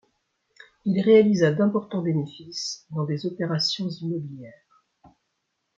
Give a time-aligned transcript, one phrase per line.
[0.85, 4.65] Il réalisa d'importants bénéfices dans des opérations immobilières.